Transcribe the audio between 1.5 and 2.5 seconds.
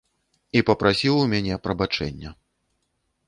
прабачэння.